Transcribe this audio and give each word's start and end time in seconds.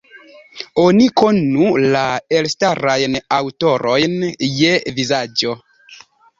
Oni 0.83 1.09
konu 1.21 1.67
la 1.97 2.01
elstarajn 2.39 3.19
aŭtorojn 3.39 4.19
je 4.59 4.75
vizaĝo. 5.01 5.59